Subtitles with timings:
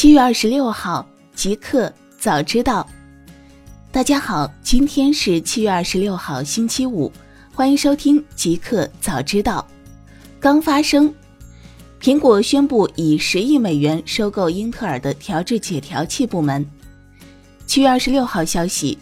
[0.00, 2.88] 七月二十六号，极客早知道。
[3.92, 7.12] 大家好，今天是七月二十六号，星期五，
[7.52, 9.68] 欢迎收听极客早知道。
[10.40, 11.14] 刚发生，
[12.00, 16.64] 苹果宣布以十亿美元收购英特尔的调制解调器部门。
[17.66, 18.96] 七月二十六号消息，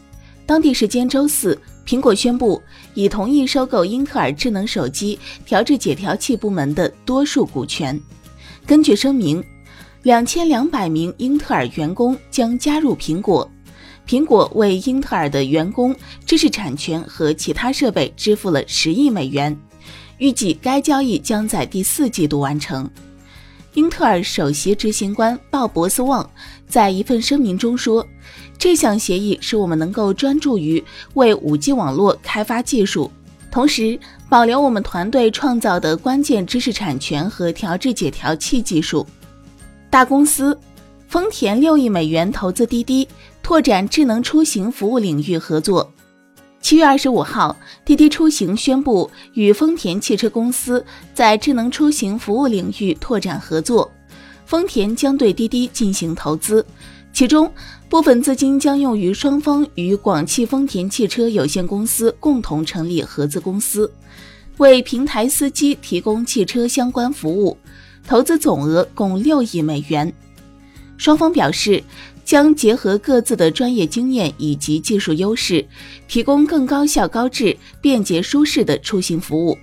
[0.44, 1.56] 当地时间周四，
[1.86, 2.60] 苹果宣布
[2.94, 7.96] 已同意收购英特尔智能手机调制解调器部门的多数股权。
[8.66, 9.40] 根据声明。
[10.08, 13.46] 两千两百名英特尔员工将加入苹果。
[14.06, 15.94] 苹果为英特尔的员工、
[16.24, 19.54] 知识产权和其他设备支付了十亿美元，
[20.16, 22.88] 预计该交易将在第四季度完成。
[23.74, 26.26] 英特尔首席执行官鲍勃斯旺
[26.66, 28.02] 在一份声明中说
[28.56, 30.82] ：“这项协议使我们能够专注于
[31.12, 33.12] 为 5G 网络开发技术，
[33.50, 39.06] 同时保留我们团队创造的关键知识产权和调制解调器技术。”
[39.90, 40.56] 大公司
[41.08, 43.08] 丰田六亿美元投资滴滴，
[43.42, 45.90] 拓展智能出行服务领域合作。
[46.60, 53.90] 七月二十五号，滴滴出行宣布与丰田汽车公司在智能出行服务领域拓展合作。
[54.44, 56.64] 丰田将对滴滴进行投资，
[57.10, 57.50] 其中
[57.88, 63.90] 部分资金将用于双方与广汽丰田汽车有限公司共同成立合资公司，
[64.58, 67.56] 为平台司机提供汽车相关服务。
[68.08, 70.10] 投资总额共六亿美元，
[70.96, 71.84] 双方表示
[72.24, 75.62] 将结合各自的专业经验以及技术优势，
[76.08, 79.58] 提供更高效、高质、便捷、舒适的出行服务，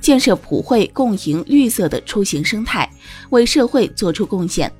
[0.00, 2.90] 建设普惠共赢绿色的出行生态，
[3.28, 4.72] 为社会做出贡献。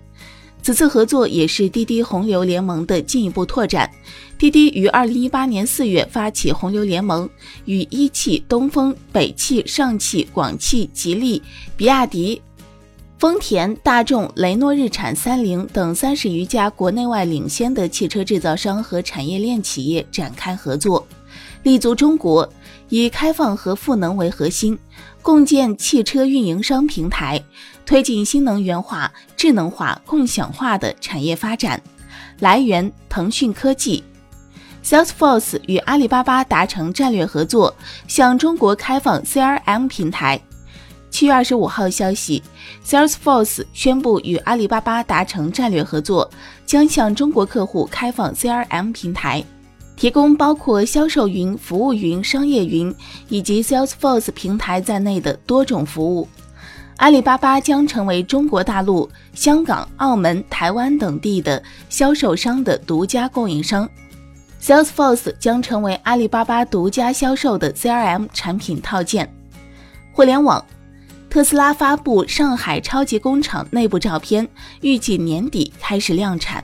[0.62, 3.90] 此次合作也是滴滴洪流联盟的进一步拓展。
[4.38, 7.28] 滴滴于二零一八年四月发起洪流联盟，
[7.66, 11.42] 与一汽、东风、北汽、上汽、广汽、吉利、
[11.76, 12.40] 比亚迪。
[13.20, 21.06] 丰田、大众、雷诺、日产、三菱等三十余家国内外领先的汽车制造商和产业链企业展开合作，
[21.62, 22.50] 立足中国，
[22.88, 24.78] 以开放和赋能为核心，
[25.20, 27.44] 共建汽车运营商平台，
[27.84, 31.78] 推进新能源化、智能化、共享化的产业发展。
[32.38, 34.02] 来源：腾讯科技。
[34.82, 37.76] Salesforce 与阿里巴巴达成战略合作，
[38.08, 40.40] 向中国开放 CRM 平台。
[41.10, 42.42] 七月二十五号消息
[42.86, 46.30] ，Salesforce 宣布与阿里巴巴达成战略合作，
[46.64, 49.44] 将向中国客户开放 CRM 平台，
[49.96, 52.94] 提供包括销售云、服务云、商业云
[53.28, 56.26] 以及 Salesforce 平台在内的多种服务。
[56.96, 63.88] 阿里巴巴将成为中国大陆、香港、澳门、台湾等地的销售商的独家供应商
[64.62, 69.30] ，Salesforce 将成为阿里巴巴独家销售的 CRM 产品套件。
[70.12, 70.64] 互联网。
[71.30, 74.46] 特斯拉发布上海超级工厂内部照片，
[74.80, 76.62] 预计年底开始量产。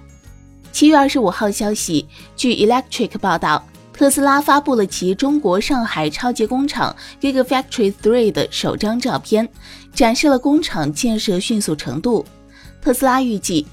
[0.73, 2.05] 七月二十五号消息，
[2.35, 9.49] 据 Electric 报道，特斯拉发布了其中国上海超级工厂 Gigafactory Three 的首张照片，
[9.95, 12.27] 展示了工厂建设迅速程度。
[12.83, 13.69] 特斯拉预计，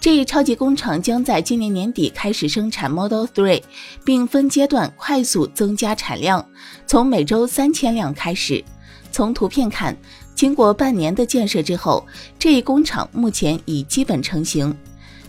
[0.00, 3.62] 这一超级工厂将在今年年底开始生产 Model Three，
[4.02, 6.48] 并分阶段快速增加产量，
[6.86, 8.64] 从每周三千辆开始。
[9.12, 9.94] 从图片看。
[10.38, 12.06] 经过半年的建设之后，
[12.38, 14.72] 这一工厂目前已基本成型。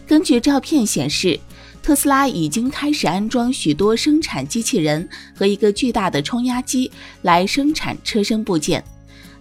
[0.05, 1.39] 根据照片显示，
[1.81, 6.91] 特斯拉已经开始安装许多生产机器人和一个巨大的冲压机
[7.23, 8.83] 来生产车身部件。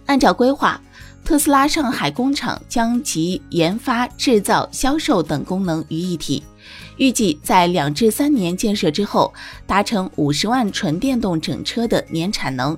[0.07, 0.81] 按照规划，
[1.23, 6.41] 特斯拉上海工厂将集研发、制造、销售等功能于一体，
[6.97, 9.31] 预计在两至三年建设之后，
[9.67, 12.75] 达成五十万纯电动整车的年产能。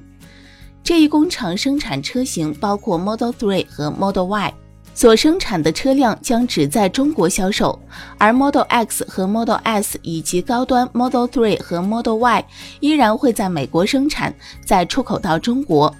[0.84, 4.54] 这一工厂生产车型包括 Model 3和 Model Y，
[4.94, 7.80] 所生产的车辆将只在中国销售，
[8.18, 12.46] 而 Model X 和 Model S 以及高端 Model 3和 Model Y
[12.80, 14.34] 依然会在美国生产，
[14.66, 15.94] 再出口到中国。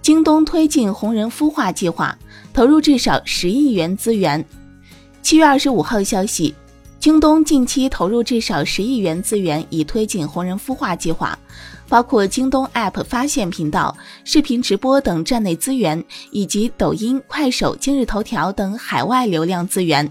[0.00, 2.16] 京东推进红人孵化计划，
[2.52, 4.44] 投入至少十亿元资源。
[5.22, 6.54] 七月二十五号消息。
[6.98, 11.36] 京东近期投入至少十亿元资源，以推进红人孵化计划，
[11.92, 13.94] 包括京东 App 发现频道、
[14.24, 20.10] 视频直播等站内资源，以及抖音、快手、今日头条等海外流量资源。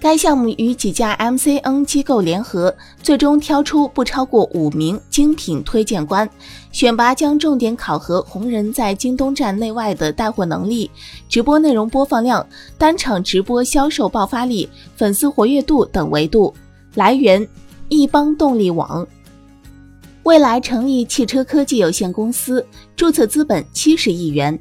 [0.00, 6.28] 该项目与几家 MCN 机构联合，最终挑出不超过五名精品推荐官。
[6.72, 10.90] 选拔将重点考核红人在京东站内外的带货能力、
[11.28, 12.44] 直播内容播放量、
[12.76, 16.52] 单场直播销售爆发力、粉丝活跃度等维度。
[16.94, 17.46] 来源：
[17.88, 19.06] 易邦动力网。
[20.24, 22.64] 未来成立汽车科技有限公司，
[22.94, 24.58] 注册资本七十亿元。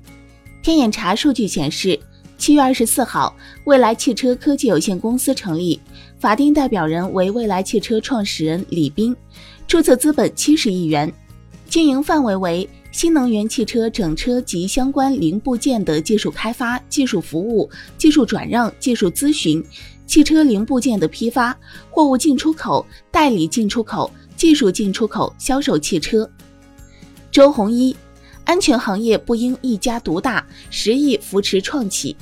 [0.63, 1.99] 天眼查数据显示。
[2.37, 3.35] 七月二十四号，
[3.65, 5.77] 未来汽车科技有限公司成立，
[6.19, 9.13] 法定代表人为未来汽车创始人李斌，
[9.67, 11.11] 注册资本七十亿元，
[11.67, 19.61] 经营范围为新能源汽车整车及相关零部件的技术开发、技术服务、技术转让、技术咨询、
[20.07, 21.53] 汽车零部件的批发、
[21.91, 24.09] 货物进出口、代理进出口、
[24.39, 26.27] 技术进出口、销售汽车。
[27.29, 27.95] 周鸿祎。
[28.45, 32.15] 安全行业不应一家独大，十亿扶持创企。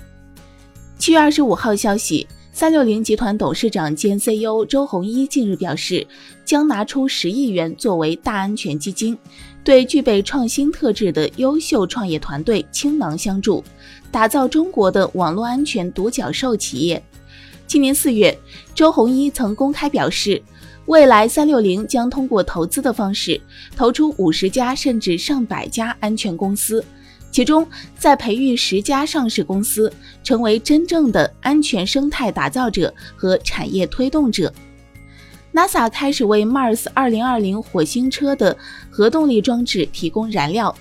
[0.98, 6.06] 七月二十五号消息，三六零集团董事长兼 CEO 周鸿祎近日表示，
[6.44, 9.18] 将拿出十亿元作为大安全基金，
[9.64, 13.64] 对具备创新特质的优秀创业团队倾囊相助，
[14.12, 17.02] 打造中国的网络安全独角兽企业。
[17.68, 18.38] 今年四月，
[18.76, 20.44] 周鸿祎曾公开表示。
[20.88, 23.40] 未来三六零将通过投资的方式
[23.76, 26.84] 投出五十家甚至上百家安全公司，
[27.30, 27.68] 其中
[27.98, 29.92] 再培育十家上市公司，
[30.24, 34.52] 成为真正的安全生态打造者和产业推动者。
[35.54, 38.56] NASA 开始为 Mars 二零二零火星车的
[38.90, 40.74] 核动力装置提供燃料。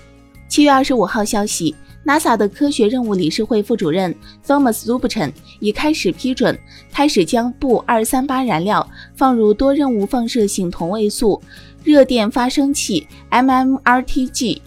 [0.47, 1.75] 七月二十五号消息。
[2.07, 4.15] NASA 的科学任务理事会副主任
[4.45, 6.57] Thomas Zubchen 已开始批准，
[6.89, 11.41] 开始将钚二三八燃料放入多任务放射性同位素
[11.83, 14.61] 热电发生器 （MMRTG），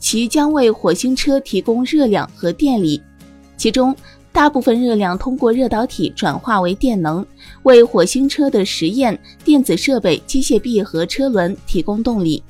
[0.00, 3.00] 其将为火星车提供热量和电力，
[3.56, 3.94] 其中
[4.32, 7.24] 大部分热量通过热导体转化为电能，
[7.62, 12.42] 为火星车的实验、电子设备、机械臂和车轮提供动力。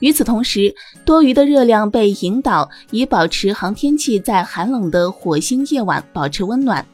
[0.00, 6.84] 与此同时，多余的热量被引导，以保持航天器在寒冷的火星夜晚保持温暖。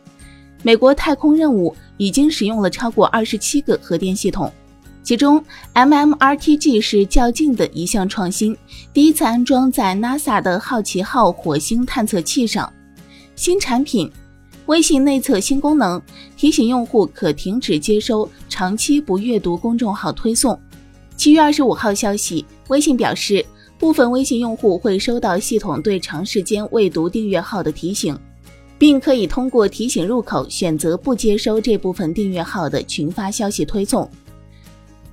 [0.62, 4.52] 美国太空任务已经使用了超过二十七个核电系统，
[5.02, 5.44] 其中
[5.74, 8.56] MMRTG 是较近的一项创新，
[8.92, 12.72] 第一次安装在 NASA 的好奇号火星探测器上。
[13.34, 14.08] 新产品，
[14.66, 16.00] 微信内测新功能，
[16.36, 20.56] 提醒用户可停止接收长期不阅读公众号推送。
[21.16, 23.44] 七月二十五号消息，微信表示，
[23.78, 28.18] 部分微信用户会收到系统对长时间未读订阅号的提醒，
[28.76, 34.08] 并可以通过提醒入口选择不接收这部分订阅号的群发消息推送。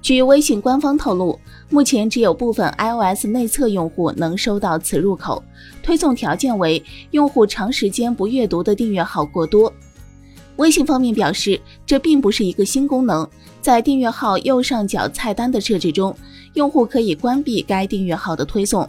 [0.01, 1.37] 据微信官方透露，
[1.69, 5.43] 目前只有部分 iOS 内测用户能收到此入口，
[5.83, 6.81] 推送条件为
[7.11, 9.71] 用户长时间不阅读的订阅号过多。
[10.59, 13.27] 微信方面表示，这并不是一个新功能。
[13.61, 16.13] 在订阅号右上角菜单的设置中，
[16.53, 18.85] 用户可以关闭该订阅号的推送。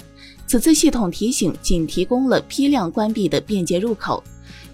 [0.48, 4.22] 此次系统提醒仅提供了批量关闭的便捷入口。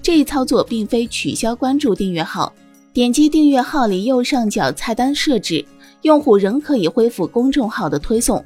[0.01, 2.51] 这一操作并非取消关注订阅号，
[2.95, 5.63] 点击订阅号里右上角菜单设置，
[6.01, 8.43] 用户仍可以恢复公众号的推送。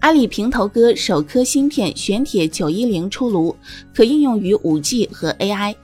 [0.00, 3.54] 阿里平头哥首颗芯片玄铁九一零出炉，
[3.94, 5.74] 可应用于五 G 和 AI。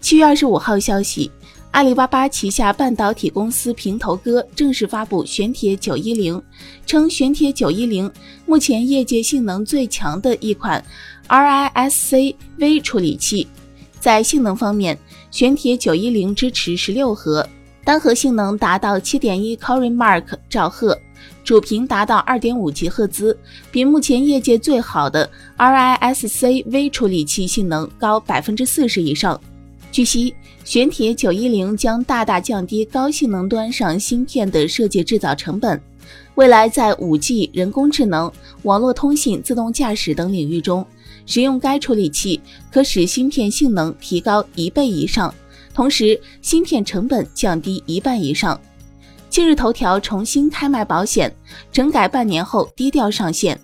[0.00, 1.30] 七月二十五号消息，
[1.72, 6.40] 阿里巴巴旗下半导体公司平头哥正式发布玄铁九一零，
[6.86, 8.10] 称玄铁九一零
[8.46, 10.82] 目前业界性能最强的一款
[11.26, 13.48] RISC V 处理器。
[13.98, 14.96] 在性能方面，
[15.32, 17.46] 玄铁九一零支持十六核，
[17.84, 20.96] 单核性能达到七点一 Core Mark 兆赫，
[21.42, 23.36] 主频达到二点五吉赫兹，
[23.72, 25.28] 比目前业界最好的
[25.58, 29.38] RISC V 处理器性能高百分之四十以上。
[29.98, 35.82] 据悉，玄铁九一零将大大降低高性能端上芯片的设计制造成本，
[36.36, 40.86] 未来在五 G、人工智能、网络通信、自动驾驶等领域中，
[41.26, 42.40] 使用该处理器
[42.70, 45.34] 可使芯片性能提高一倍以上，
[45.74, 48.60] 同时芯片成本降低一半以上。
[49.28, 51.34] 今日头条重新开卖保险，
[51.72, 53.58] 整改半年后低调上线。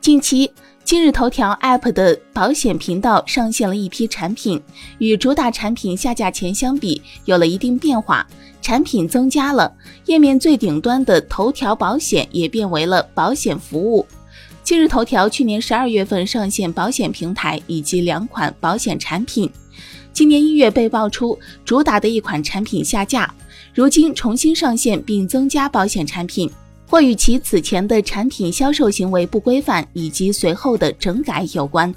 [0.00, 0.48] 近期。
[0.84, 4.60] 今日头条 App 的保险频道上线了一批产品，
[4.98, 8.26] 与主打产品下架前相比，有了一定变化。
[8.60, 9.72] 产品增加了，
[10.06, 14.06] 页面最顶端的头条保险也变为了保险服务。
[14.62, 19.50] 今日头条去年十二月份上线保险平台以及两款保险产品，
[20.12, 23.32] 今年一月被爆出主打的一款产品下架，
[23.74, 26.50] 如今重新上线并增加保险产品。
[26.92, 31.92] 或与其此前的产品销售行为不规范以及随后的整改有关。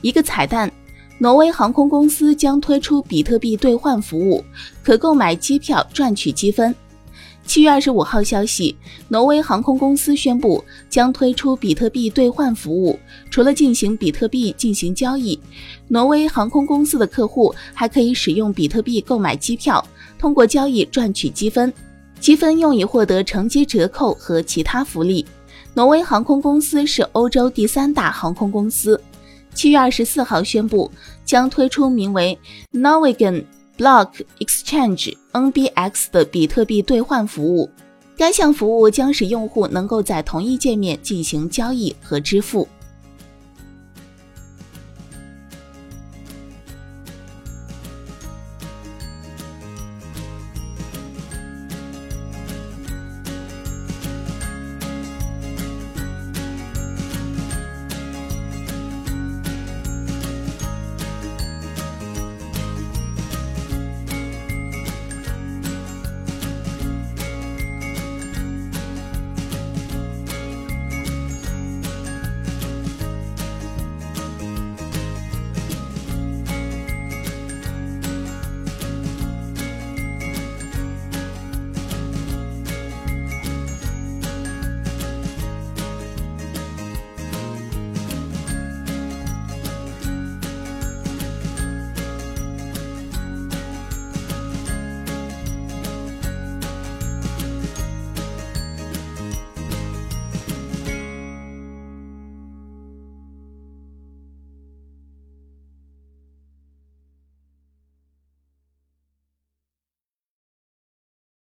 [0.00, 0.72] 一个彩蛋：
[1.18, 4.42] 挪威航空公司将推出比特币兑换服务，
[4.82, 6.74] 可购买机票赚取积分。
[7.44, 8.74] 七月二十五号消息，
[9.06, 12.98] 挪威航空公司宣布将推出比特币兑换服务，
[13.30, 15.38] 除了进行比特币进行交易，
[15.88, 19.86] 挪威航空公司的客户还可以使用比特币购买机票，
[20.18, 21.70] 通过交易赚取积分。
[22.22, 25.26] 积分用以获得乘机折扣和其他福利。
[25.74, 28.98] 挪威航空公司是欧洲第三大航空公司。
[29.54, 30.88] 七月二十四号宣布
[31.24, 32.38] 将推出名为
[32.72, 33.44] Novigan
[33.76, 37.68] Block Exchange (NBX) 的比特币兑换服务。
[38.16, 42.68] 该项服务将使用户能够在同一界面进行交易和支付。